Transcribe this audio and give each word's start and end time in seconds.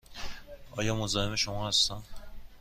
آیا 0.71 0.95
مزاحم 0.95 1.35
شما 1.35 1.67
هستم؟ 1.67 2.03